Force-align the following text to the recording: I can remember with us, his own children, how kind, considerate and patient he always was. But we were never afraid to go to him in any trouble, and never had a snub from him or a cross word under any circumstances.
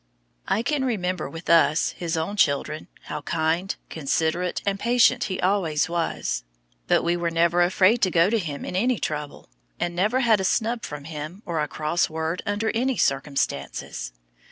I 0.47 0.63
can 0.63 0.83
remember 0.83 1.29
with 1.29 1.47
us, 1.47 1.91
his 1.91 2.17
own 2.17 2.35
children, 2.35 2.87
how 3.03 3.21
kind, 3.21 3.75
considerate 3.87 4.59
and 4.65 4.79
patient 4.79 5.25
he 5.25 5.39
always 5.39 5.87
was. 5.89 6.43
But 6.87 7.03
we 7.03 7.15
were 7.15 7.29
never 7.29 7.61
afraid 7.61 8.01
to 8.01 8.09
go 8.09 8.31
to 8.31 8.39
him 8.39 8.65
in 8.65 8.75
any 8.75 8.97
trouble, 8.97 9.47
and 9.79 9.95
never 9.95 10.21
had 10.21 10.39
a 10.41 10.43
snub 10.43 10.85
from 10.85 11.03
him 11.03 11.43
or 11.45 11.61
a 11.61 11.67
cross 11.67 12.09
word 12.09 12.41
under 12.47 12.71
any 12.71 12.97
circumstances. 12.97 14.11